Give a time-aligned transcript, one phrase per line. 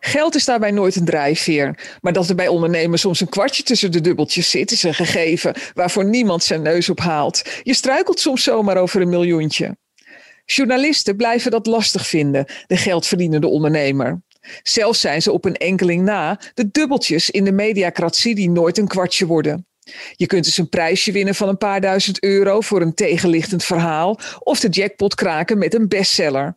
[0.00, 1.98] Geld is daarbij nooit een drijfveer.
[2.00, 5.54] Maar dat er bij ondernemers soms een kwartje tussen de dubbeltjes zit, is een gegeven
[5.74, 7.42] waarvoor niemand zijn neus op haalt.
[7.62, 9.76] Je struikelt soms zomaar over een miljoentje.
[10.44, 14.22] Journalisten blijven dat lastig vinden, de geldverdienende ondernemer.
[14.62, 18.88] Zelfs zijn ze op een enkeling na de dubbeltjes in de mediacratie die nooit een
[18.88, 19.66] kwartje worden.
[20.12, 24.18] Je kunt dus een prijsje winnen van een paar duizend euro voor een tegenlichtend verhaal
[24.38, 26.56] of de jackpot kraken met een bestseller.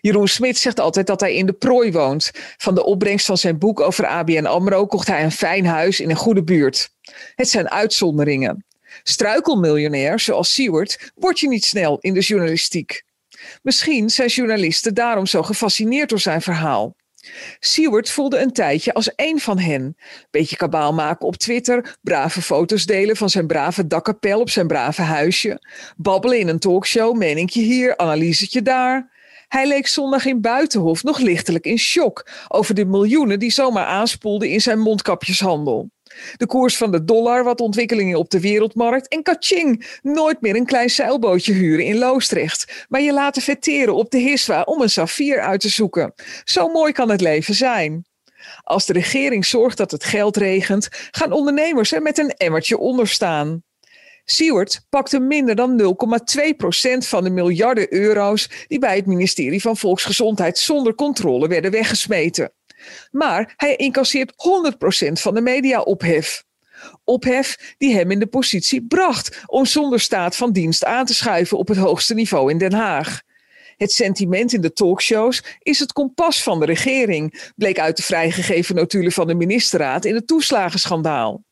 [0.00, 2.30] Jeroen Smit zegt altijd dat hij in de prooi woont.
[2.56, 6.10] Van de opbrengst van zijn boek over ABN AMRO kocht hij een fijn huis in
[6.10, 6.90] een goede buurt.
[7.34, 8.64] Het zijn uitzonderingen.
[9.02, 13.02] Struikelmiljonair, zoals Seward, word je niet snel in de journalistiek.
[13.62, 16.96] Misschien zijn journalisten daarom zo gefascineerd door zijn verhaal.
[17.58, 19.96] Seward voelde een tijdje als één van hen.
[20.30, 25.02] Beetje kabaal maken op Twitter, brave foto's delen van zijn brave dakkapel op zijn brave
[25.02, 25.62] huisje,
[25.96, 29.18] babbelen in een talkshow, meningje hier, analysetje daar.
[29.50, 34.48] Hij leek zondag in Buitenhof nog lichtelijk in shock over de miljoenen die zomaar aanspoelden
[34.48, 35.90] in zijn mondkapjeshandel.
[36.36, 40.66] De koers van de dollar, wat ontwikkelingen op de wereldmarkt en kaching, nooit meer een
[40.66, 45.40] klein zeilbootje huren in Loosdrecht, maar je laten vetteren op de Hiswa om een saffier
[45.40, 46.14] uit te zoeken.
[46.44, 48.04] Zo mooi kan het leven zijn.
[48.62, 53.08] Als de regering zorgt dat het geld regent, gaan ondernemers er met een emmertje onder
[53.08, 53.62] staan.
[54.30, 55.86] Seward pakte minder dan 0,2%
[56.98, 62.52] van de miljarden euro's die bij het ministerie van Volksgezondheid zonder controle werden weggesmeten.
[63.10, 64.32] Maar hij incasseert
[65.08, 66.44] 100% van de media-ophef.
[67.04, 71.58] Ophef die hem in de positie bracht om zonder staat van dienst aan te schuiven
[71.58, 73.20] op het hoogste niveau in Den Haag.
[73.76, 78.74] Het sentiment in de talkshows is het kompas van de regering, bleek uit de vrijgegeven
[78.74, 81.42] notulen van de ministerraad in het toeslagenschandaal.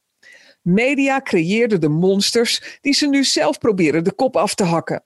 [0.63, 5.05] Media creëerden de monsters die ze nu zelf proberen de kop af te hakken.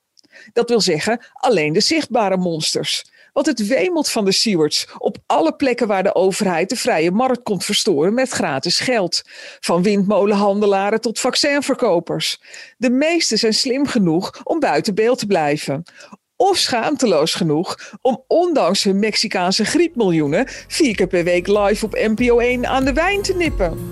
[0.53, 3.11] Dat wil zeggen, alleen de zichtbare monsters.
[3.33, 7.43] Want het wemelt van de Sewards op alle plekken waar de overheid de vrije markt
[7.43, 9.21] komt verstoren met gratis geld.
[9.59, 12.41] Van windmolenhandelaren tot vaccinverkopers.
[12.77, 15.83] De meesten zijn slim genoeg om buiten beeld te blijven.
[16.35, 22.39] Of schaamteloos genoeg om ondanks hun Mexicaanse griepmiljoenen vier keer per week live op NPO
[22.39, 23.91] 1 aan de wijn te nippen.